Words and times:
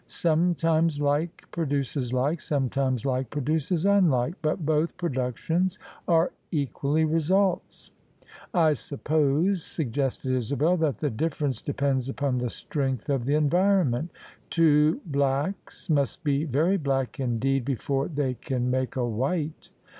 Sometimes 0.07 0.99
like 0.99 1.45
produces 1.51 2.11
like— 2.11 2.41
sometimes 2.41 3.05
like 3.05 3.29
produces 3.29 3.85
unlike: 3.85 4.33
but 4.41 4.65
both 4.65 4.97
productions 4.97 5.77
are 6.07 6.31
equally 6.49 7.05
results."" 7.05 7.91
I 8.55 8.73
suppose," 8.73 9.63
suggested 9.63 10.35
Isabel," 10.35 10.75
that 10.77 10.97
the 10.97 11.11
difference 11.11 11.61
de 11.61 11.75
pends 11.75 12.09
upon 12.09 12.39
the 12.39 12.49
strength 12.49 13.09
of 13.11 13.25
the 13.25 13.35
environment: 13.35 14.09
two 14.49 15.01
blacks 15.05 15.87
must 15.87 16.23
be 16.23 16.45
very 16.45 16.77
black 16.77 17.19
indeed 17.19 17.63
before 17.63 18.07
they 18.07 18.33
can 18.33 18.71
make 18.71 18.95
a 18.95 19.05
white." 19.07 19.69